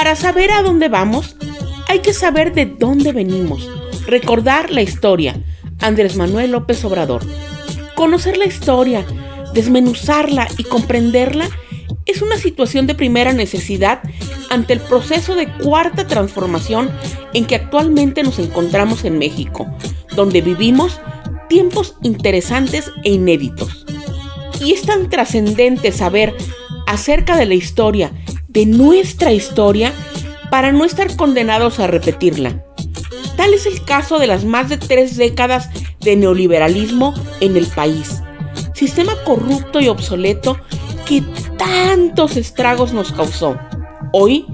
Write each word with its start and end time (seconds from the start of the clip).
Para 0.00 0.16
saber 0.16 0.50
a 0.50 0.62
dónde 0.62 0.88
vamos, 0.88 1.36
hay 1.86 1.98
que 1.98 2.14
saber 2.14 2.54
de 2.54 2.64
dónde 2.64 3.12
venimos, 3.12 3.68
recordar 4.06 4.70
la 4.70 4.80
historia. 4.80 5.38
Andrés 5.78 6.16
Manuel 6.16 6.52
López 6.52 6.82
Obrador. 6.86 7.20
Conocer 7.96 8.38
la 8.38 8.46
historia, 8.46 9.04
desmenuzarla 9.52 10.48
y 10.56 10.64
comprenderla 10.64 11.50
es 12.06 12.22
una 12.22 12.38
situación 12.38 12.86
de 12.86 12.94
primera 12.94 13.34
necesidad 13.34 14.00
ante 14.48 14.72
el 14.72 14.80
proceso 14.80 15.34
de 15.34 15.52
cuarta 15.52 16.06
transformación 16.06 16.90
en 17.34 17.44
que 17.44 17.56
actualmente 17.56 18.22
nos 18.22 18.38
encontramos 18.38 19.04
en 19.04 19.18
México, 19.18 19.66
donde 20.16 20.40
vivimos 20.40 20.98
tiempos 21.50 21.96
interesantes 22.00 22.90
e 23.04 23.10
inéditos. 23.10 23.84
Y 24.62 24.72
es 24.72 24.80
tan 24.80 25.10
trascendente 25.10 25.92
saber 25.92 26.34
acerca 26.86 27.36
de 27.36 27.44
la 27.44 27.54
historia 27.54 28.12
de 28.50 28.66
nuestra 28.66 29.32
historia 29.32 29.92
para 30.50 30.72
no 30.72 30.84
estar 30.84 31.14
condenados 31.14 31.78
a 31.78 31.86
repetirla. 31.86 32.64
Tal 33.36 33.54
es 33.54 33.64
el 33.64 33.84
caso 33.84 34.18
de 34.18 34.26
las 34.26 34.44
más 34.44 34.68
de 34.68 34.76
tres 34.76 35.16
décadas 35.16 35.70
de 36.00 36.16
neoliberalismo 36.16 37.14
en 37.40 37.56
el 37.56 37.66
país, 37.66 38.22
sistema 38.74 39.12
corrupto 39.24 39.80
y 39.80 39.88
obsoleto 39.88 40.58
que 41.06 41.22
tantos 41.56 42.36
estragos 42.36 42.92
nos 42.92 43.12
causó. 43.12 43.56
Hoy 44.12 44.44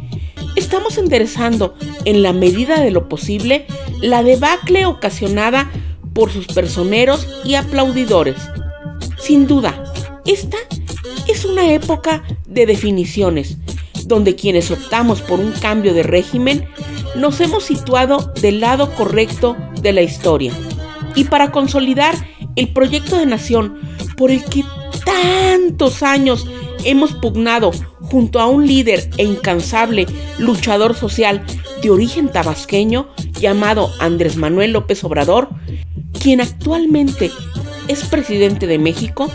estamos 0.56 0.98
enderezando, 0.98 1.74
en 2.05 2.22
la 2.22 2.34
medida 2.34 2.80
de 2.80 2.91
lo 2.91 3.08
posible, 3.08 3.67
la 4.02 4.22
debacle 4.22 4.84
ocasionada 4.84 5.70
por 6.12 6.30
sus 6.30 6.47
personeros 6.47 7.27
y 7.44 7.55
aplaudidores. 7.55 8.36
Sin 9.19 9.47
duda, 9.47 9.83
esta 10.27 10.58
es 11.28 11.44
una 11.44 11.72
época 11.72 12.22
de 12.47 12.67
definiciones, 12.67 13.58
donde 14.06 14.36
quienes 14.36 14.70
optamos 14.70 15.20
por 15.20 15.40
un 15.40 15.52
cambio 15.52 15.94
de 15.94 16.02
régimen 16.02 16.68
nos 17.16 17.40
hemos 17.40 17.64
situado 17.64 18.32
del 18.40 18.60
lado 18.60 18.94
correcto 18.94 19.56
de 19.80 19.92
la 19.92 20.02
historia. 20.02 20.52
Y 21.14 21.24
para 21.24 21.50
consolidar 21.50 22.14
el 22.56 22.72
proyecto 22.72 23.16
de 23.16 23.27
nación 23.27 23.78
por 24.16 24.30
el 24.30 24.44
que 24.44 24.64
tantos 25.04 26.02
años 26.02 26.46
hemos 26.84 27.12
pugnado 27.14 27.72
junto 28.00 28.40
a 28.40 28.46
un 28.46 28.66
líder 28.66 29.10
e 29.16 29.24
incansable 29.24 30.06
luchador 30.38 30.94
social 30.94 31.44
de 31.82 31.90
origen 31.90 32.28
tabasqueño 32.28 33.08
llamado 33.40 33.90
Andrés 33.98 34.36
Manuel 34.36 34.72
López 34.72 35.02
Obrador, 35.04 35.48
quien 36.20 36.40
actualmente 36.40 37.30
es 37.88 38.04
presidente 38.04 38.66
de 38.66 38.78
México, 38.78 39.30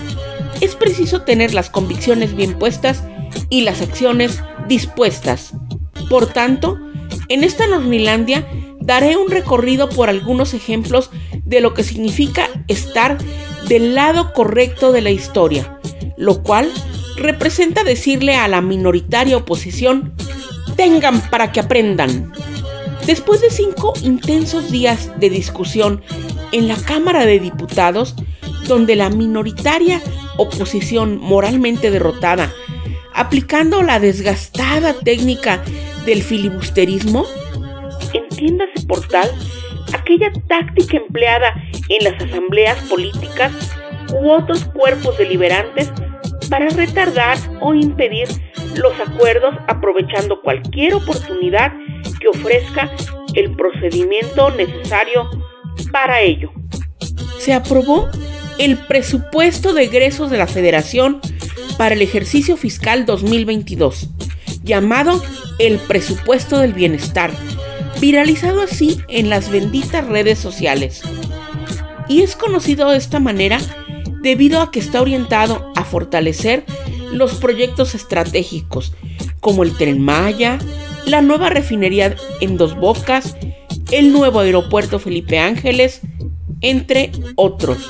es 0.62 0.76
preciso 0.76 1.22
tener 1.22 1.54
las 1.54 1.70
convicciones 1.70 2.36
bien 2.36 2.58
puestas 2.58 3.04
y 3.50 3.62
las 3.62 3.82
acciones 3.82 4.42
dispuestas. 4.68 5.54
Por 6.10 6.28
tanto, 6.28 6.80
en 7.30 7.44
esta 7.44 7.68
Normilandia 7.68 8.48
daré 8.80 9.16
un 9.16 9.30
recorrido 9.30 9.90
por 9.90 10.10
algunos 10.10 10.54
ejemplos 10.54 11.12
de 11.46 11.62
lo 11.62 11.74
que 11.74 11.84
significa 11.84 12.50
estar 12.68 13.18
del 13.68 13.96
lado 13.96 14.34
correcto 14.34 14.92
de 14.92 15.02
la 15.02 15.12
historia, 15.12 15.80
lo 16.18 16.44
cual 16.44 16.72
representa 17.18 17.84
decirle 17.84 18.36
a 18.36 18.48
la 18.48 18.62
minoritaria 18.62 19.38
oposición, 19.38 20.14
tengan 20.76 21.22
para 21.30 21.52
que 21.52 21.60
aprendan. 21.60 22.32
Después 23.06 23.42
de 23.42 23.50
cinco 23.50 23.94
intensos 24.04 24.72
días 24.72 25.12
de 25.20 25.30
discusión 25.30 26.02
en 26.52 26.68
la 26.68 26.76
Cámara 26.76 27.26
de 27.26 27.40
Diputados, 27.40 28.16
donde 28.68 28.96
la 28.96 29.10
minoritaria 29.10 30.02
oposición 30.38 31.18
moralmente 31.18 31.92
derrotada 31.92 32.54
aplicando 33.14 33.82
la 33.82 34.00
desgastada 34.00 34.94
técnica 34.94 35.64
del 36.06 36.24
filibusterismo? 36.24 37.26
Entiéndase 38.14 38.86
por 38.88 39.08
tal 39.08 39.30
aquella 39.94 40.32
táctica 40.48 40.98
empleada 40.98 41.54
en 41.90 42.04
las 42.04 42.22
asambleas 42.22 42.78
políticas 42.90 43.52
u 44.14 44.30
otros 44.30 44.66
cuerpos 44.66 45.18
deliberantes 45.18 45.92
para 46.50 46.70
retardar 46.70 47.38
o 47.62 47.74
impedir 47.74 48.28
los 48.76 48.94
acuerdos 49.00 49.56
aprovechando 49.68 50.42
cualquier 50.42 50.96
oportunidad 50.96 51.72
que 52.20 52.28
ofrezca 52.28 52.92
el 53.36 53.56
procedimiento 53.56 54.50
necesario 54.52 55.30
para 55.92 56.22
ello. 56.22 56.52
Se 57.40 57.54
aprobó 57.54 58.10
el 58.60 58.78
presupuesto 58.78 59.74
de 59.74 59.84
egresos 59.84 60.30
de 60.30 60.38
la 60.38 60.48
Federación 60.48 61.22
para 61.82 61.96
el 61.96 62.04
ejercicio 62.04 62.58
fiscal 62.58 63.08
2022, 63.08 64.08
llamado 64.62 65.20
el 65.58 65.80
presupuesto 65.80 66.60
del 66.60 66.74
bienestar, 66.74 67.32
viralizado 68.00 68.62
así 68.62 69.00
en 69.08 69.32
las 69.32 69.50
benditas 69.50 70.06
redes 70.06 70.38
sociales. 70.38 71.02
Y 72.08 72.22
es 72.22 72.36
conocido 72.36 72.92
de 72.92 72.98
esta 72.98 73.20
manera 73.20 73.58
debido 74.22 74.62
a 74.62 74.70
que 74.70 74.80
está 74.80 75.02
orientado 75.02 75.74
a 75.76 75.84
fortalecer 75.84 76.66
los 77.12 77.34
proyectos 77.34 77.96
estratégicos 77.96 78.94
como 79.40 79.64
el 79.64 79.76
tren 79.76 80.00
Maya, 80.04 80.60
la 81.08 81.24
nueva 81.24 81.50
refinería 81.50 82.16
en 82.42 82.58
Dos 82.58 82.78
Bocas, 82.78 83.36
el 83.90 84.14
nuevo 84.14 84.42
aeropuerto 84.42 85.00
Felipe 85.00 85.40
Ángeles, 85.40 86.02
entre 86.62 87.12
otros. 87.38 87.90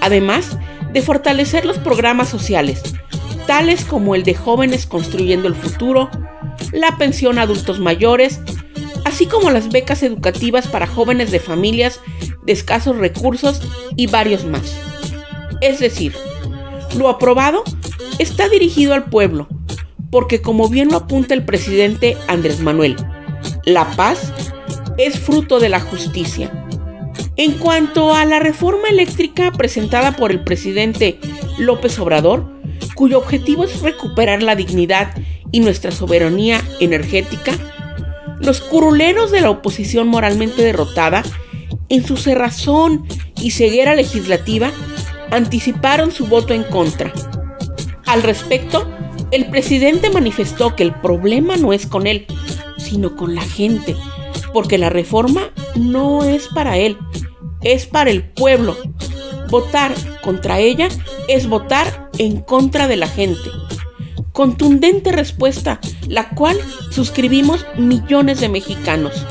Además 0.00 0.58
de 0.92 1.00
fortalecer 1.00 1.64
los 1.64 1.78
programas 1.78 2.28
sociales, 2.28 2.82
tales 3.50 3.84
como 3.84 4.14
el 4.14 4.22
de 4.22 4.34
jóvenes 4.34 4.86
construyendo 4.86 5.48
el 5.48 5.56
futuro, 5.56 6.08
la 6.70 6.96
pensión 6.98 7.36
a 7.36 7.42
adultos 7.42 7.80
mayores, 7.80 8.38
así 9.04 9.26
como 9.26 9.50
las 9.50 9.70
becas 9.70 10.04
educativas 10.04 10.68
para 10.68 10.86
jóvenes 10.86 11.32
de 11.32 11.40
familias 11.40 11.98
de 12.44 12.52
escasos 12.52 12.96
recursos 12.98 13.60
y 13.96 14.06
varios 14.06 14.44
más. 14.44 14.76
Es 15.60 15.80
decir, 15.80 16.14
lo 16.96 17.08
aprobado 17.08 17.64
está 18.20 18.48
dirigido 18.48 18.94
al 18.94 19.06
pueblo, 19.06 19.48
porque 20.12 20.40
como 20.40 20.68
bien 20.68 20.88
lo 20.88 20.98
apunta 20.98 21.34
el 21.34 21.44
presidente 21.44 22.16
Andrés 22.28 22.60
Manuel, 22.60 22.94
la 23.64 23.84
paz 23.96 24.32
es 24.96 25.18
fruto 25.18 25.58
de 25.58 25.70
la 25.70 25.80
justicia. 25.80 26.52
En 27.34 27.54
cuanto 27.54 28.14
a 28.14 28.24
la 28.24 28.38
reforma 28.38 28.86
eléctrica 28.90 29.50
presentada 29.50 30.12
por 30.12 30.30
el 30.30 30.44
presidente 30.44 31.18
López 31.58 31.98
Obrador, 31.98 32.60
cuyo 33.00 33.16
objetivo 33.16 33.64
es 33.64 33.80
recuperar 33.80 34.42
la 34.42 34.54
dignidad 34.54 35.14
y 35.50 35.60
nuestra 35.60 35.90
soberanía 35.90 36.60
energética, 36.80 37.52
los 38.40 38.60
curuleros 38.60 39.30
de 39.30 39.40
la 39.40 39.48
oposición 39.48 40.06
moralmente 40.06 40.62
derrotada, 40.62 41.22
en 41.88 42.06
su 42.06 42.18
cerrazón 42.18 43.06
y 43.40 43.52
ceguera 43.52 43.94
legislativa, 43.94 44.70
anticiparon 45.30 46.12
su 46.12 46.26
voto 46.26 46.52
en 46.52 46.62
contra. 46.62 47.10
Al 48.04 48.22
respecto, 48.22 48.86
el 49.30 49.46
presidente 49.46 50.10
manifestó 50.10 50.76
que 50.76 50.82
el 50.82 50.92
problema 50.92 51.56
no 51.56 51.72
es 51.72 51.86
con 51.86 52.06
él, 52.06 52.26
sino 52.76 53.16
con 53.16 53.34
la 53.34 53.40
gente, 53.42 53.96
porque 54.52 54.76
la 54.76 54.90
reforma 54.90 55.52
no 55.74 56.22
es 56.22 56.48
para 56.48 56.76
él, 56.76 56.98
es 57.62 57.86
para 57.86 58.10
el 58.10 58.24
pueblo. 58.24 58.76
Votar 59.50 59.94
contra 60.22 60.60
ella 60.60 60.88
es 61.28 61.48
votar 61.48 62.10
en 62.18 62.40
contra 62.40 62.86
de 62.86 62.96
la 62.96 63.08
gente. 63.08 63.50
Contundente 64.32 65.12
respuesta, 65.12 65.80
la 66.06 66.30
cual 66.30 66.56
suscribimos 66.90 67.66
millones 67.76 68.40
de 68.40 68.48
mexicanos. 68.48 69.26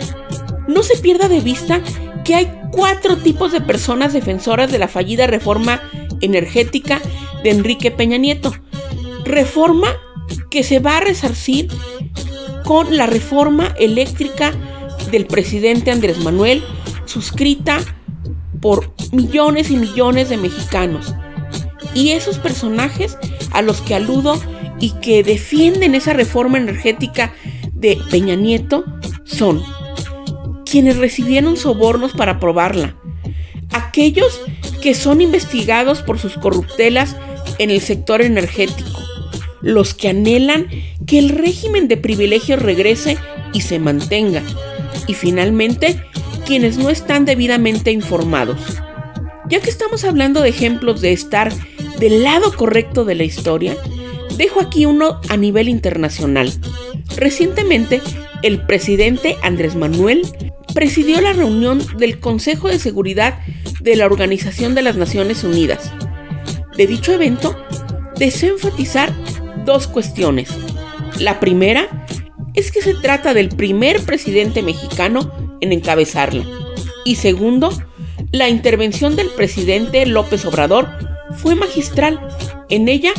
No 0.68 0.84
se 0.84 0.98
pierda 0.98 1.30
de 1.30 1.40
vista 1.40 1.82
que 2.24 2.36
hay 2.36 2.52
cuatro 2.72 3.18
tipos 3.18 3.52
de 3.52 3.62
personas 3.62 4.14
defensoras 4.14 4.72
de 4.72 4.78
la 4.78 4.88
fallida 4.88 5.26
reforma 5.26 5.82
energética 6.22 7.02
de 7.44 7.52
Enrique 7.52 7.92
Peña 7.92 8.18
Nieto. 8.18 8.54
Reforma 9.24 9.96
que 10.52 10.64
se 10.64 10.80
va 10.80 10.98
a 10.98 11.02
resarcir 11.02 11.70
con 12.66 12.98
la 12.98 13.08
reforma 13.08 13.74
eléctrica 13.80 14.54
del 15.12 15.26
presidente 15.26 15.92
Andrés 15.92 16.20
Manuel, 16.20 16.64
suscrita 17.06 17.80
por 18.62 18.94
millones 19.12 19.72
y 19.72 19.78
millones 19.78 20.30
de 20.30 20.38
mexicanos. 20.38 21.14
Y 21.94 22.12
esos 22.12 22.38
personajes 22.38 23.18
a 23.52 23.62
los 23.62 23.82
que 23.82 23.96
aludo 23.96 24.40
y 24.80 24.92
que 25.02 25.24
defienden 25.24 25.96
esa 25.96 26.14
reforma 26.14 26.58
energética 26.58 27.34
de 27.74 27.98
Peña 28.10 28.36
Nieto 28.36 28.86
son 29.26 29.62
quienes 30.70 30.98
recibieron 30.98 31.58
sobornos 31.58 32.14
para 32.14 32.34
aprobarla, 32.34 32.96
aquellos 33.72 34.40
que 34.82 34.94
son 34.94 35.22
investigados 35.22 36.02
por 36.02 36.20
sus 36.20 36.38
corruptelas 36.38 37.16
en 37.58 37.72
el 37.72 37.82
sector 37.82 38.22
energético, 38.22 39.02
los 39.62 39.94
que 39.94 40.10
anhelan 40.10 40.68
que 41.08 41.20
el 41.20 41.30
régimen 41.30 41.88
de 41.88 41.98
privilegios 41.98 42.62
regrese 42.62 43.18
y 43.52 43.62
se 43.62 43.80
mantenga, 43.80 44.44
y 45.08 45.16
finalmente 45.16 46.02
quienes 46.50 46.80
no 46.80 46.90
están 46.90 47.26
debidamente 47.26 47.92
informados. 47.92 48.60
Ya 49.52 49.60
que 49.60 49.70
estamos 49.70 50.04
hablando 50.04 50.42
de 50.42 50.50
ejemplos 50.50 51.00
de 51.00 51.12
estar 51.14 51.54
del 52.00 52.24
lado 52.24 52.52
correcto 52.56 53.06
de 53.06 53.14
la 53.14 53.24
historia, 53.24 53.78
dejo 54.36 54.60
aquí 54.60 54.88
uno 54.88 55.22
a 55.30 55.38
nivel 55.38 55.70
internacional. 55.70 56.52
Recientemente, 57.16 58.02
el 58.42 58.66
presidente 58.66 59.38
Andrés 59.44 59.76
Manuel 59.76 60.24
presidió 60.74 61.22
la 61.22 61.34
reunión 61.34 61.84
del 62.00 62.20
Consejo 62.20 62.68
de 62.68 62.80
Seguridad 62.80 63.38
de 63.80 63.96
la 63.96 64.08
Organización 64.08 64.74
de 64.74 64.82
las 64.82 64.96
Naciones 64.96 65.44
Unidas. 65.44 65.94
De 66.76 66.88
dicho 66.88 67.14
evento, 67.14 67.64
deseo 68.18 68.56
enfatizar 68.56 69.14
dos 69.66 69.86
cuestiones. 69.86 70.50
La 71.20 71.40
primera 71.40 72.08
es 72.56 72.72
que 72.72 72.82
se 72.82 72.96
trata 72.96 73.36
del 73.36 73.50
primer 73.50 74.02
presidente 74.02 74.64
mexicano 74.64 75.49
en 75.62 75.72
encabezarla. 75.72 76.46
Y 77.06 77.16
segundo, 77.16 77.72
la 78.32 78.50
intervención 78.50 79.16
del 79.16 79.30
presidente 79.30 80.06
López 80.06 80.46
Obrador 80.46 80.88
fue 81.38 81.56
magistral. 81.56 82.20
En 82.70 82.88
ella 82.88 83.12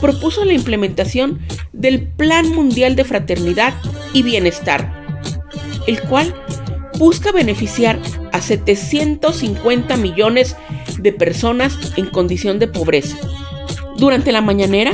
propuso 0.00 0.44
la 0.44 0.52
implementación 0.52 1.40
del 1.72 2.06
Plan 2.06 2.48
Mundial 2.50 2.96
de 2.96 3.04
Fraternidad 3.04 3.74
y 4.12 4.22
Bienestar, 4.22 4.92
el 5.86 6.00
cual 6.02 6.34
busca 6.98 7.32
beneficiar 7.32 7.98
a 8.32 8.40
750 8.40 9.96
millones 9.96 10.56
de 10.98 11.12
personas 11.12 11.78
en 11.96 12.06
condición 12.06 12.58
de 12.58 12.68
pobreza. 12.68 13.16
Durante 13.96 14.32
la 14.32 14.42
mañanera, 14.42 14.92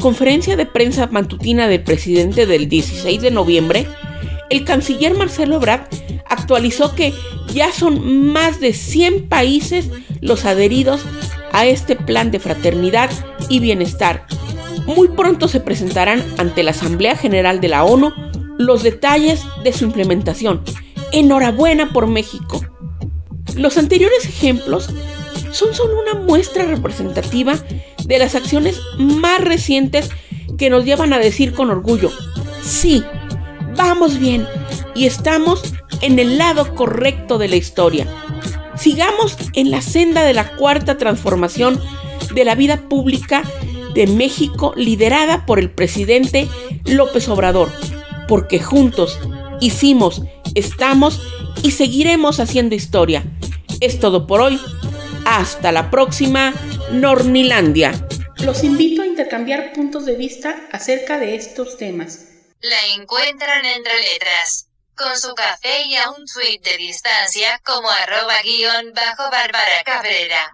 conferencia 0.00 0.56
de 0.56 0.66
prensa 0.66 1.06
matutina 1.08 1.68
del 1.68 1.82
presidente 1.82 2.46
del 2.46 2.68
16 2.68 3.20
de 3.20 3.30
noviembre, 3.30 3.86
el 4.54 4.64
canciller 4.64 5.16
Marcelo 5.16 5.56
Ebrard 5.56 5.88
actualizó 6.28 6.94
que 6.94 7.12
ya 7.52 7.72
son 7.72 8.26
más 8.32 8.60
de 8.60 8.72
100 8.72 9.28
países 9.28 9.90
los 10.20 10.44
adheridos 10.44 11.02
a 11.52 11.66
este 11.66 11.96
plan 11.96 12.30
de 12.30 12.40
fraternidad 12.40 13.10
y 13.48 13.60
bienestar. 13.60 14.26
Muy 14.86 15.08
pronto 15.08 15.48
se 15.48 15.60
presentarán 15.60 16.22
ante 16.38 16.62
la 16.62 16.72
Asamblea 16.72 17.16
General 17.16 17.60
de 17.60 17.68
la 17.68 17.84
ONU 17.84 18.12
los 18.58 18.82
detalles 18.82 19.42
de 19.62 19.72
su 19.72 19.84
implementación. 19.84 20.62
Enhorabuena 21.12 21.92
por 21.92 22.06
México. 22.06 22.64
Los 23.56 23.78
anteriores 23.78 24.24
ejemplos 24.26 24.90
son 25.50 25.74
solo 25.74 26.00
una 26.00 26.20
muestra 26.20 26.64
representativa 26.64 27.54
de 28.04 28.18
las 28.18 28.34
acciones 28.34 28.80
más 28.98 29.40
recientes 29.40 30.10
que 30.58 30.70
nos 30.70 30.84
llevan 30.84 31.12
a 31.12 31.18
decir 31.18 31.54
con 31.54 31.70
orgullo, 31.70 32.10
sí, 32.62 33.02
vamos 33.76 34.18
bien 34.18 34.46
y 34.94 35.06
estamos 35.06 35.74
en 36.00 36.18
el 36.18 36.38
lado 36.38 36.74
correcto 36.74 37.38
de 37.38 37.48
la 37.48 37.56
historia. 37.56 38.06
Sigamos 38.76 39.36
en 39.54 39.70
la 39.70 39.82
senda 39.82 40.24
de 40.24 40.34
la 40.34 40.56
cuarta 40.56 40.98
transformación 40.98 41.80
de 42.34 42.44
la 42.44 42.54
vida 42.54 42.88
pública 42.88 43.42
de 43.94 44.06
México 44.06 44.72
liderada 44.76 45.46
por 45.46 45.58
el 45.58 45.70
presidente 45.70 46.48
López 46.84 47.28
Obrador, 47.28 47.70
porque 48.26 48.58
juntos 48.58 49.18
hicimos, 49.60 50.22
estamos 50.54 51.22
y 51.62 51.70
seguiremos 51.70 52.40
haciendo 52.40 52.74
historia. 52.74 53.24
Es 53.80 54.00
todo 54.00 54.26
por 54.26 54.40
hoy. 54.40 54.60
Hasta 55.24 55.72
la 55.72 55.90
próxima, 55.90 56.52
Nornilandia. 56.92 57.92
Los 58.44 58.62
invito 58.62 59.02
a 59.02 59.06
intercambiar 59.06 59.72
puntos 59.72 60.04
de 60.04 60.16
vista 60.16 60.56
acerca 60.70 61.18
de 61.18 61.36
estos 61.36 61.78
temas. 61.78 62.33
La 62.64 62.94
encuentran 62.94 63.62
entre 63.62 63.92
letras, 64.00 64.68
con 64.96 65.20
su 65.20 65.34
café 65.34 65.82
y 65.82 65.96
a 65.96 66.08
un 66.08 66.24
tweet 66.24 66.60
de 66.60 66.78
distancia 66.78 67.60
como 67.62 67.90
arroba 67.90 68.40
guion 68.42 68.94
bajo 68.94 69.30
Bárbara 69.30 69.84
Cabrera. 69.84 70.50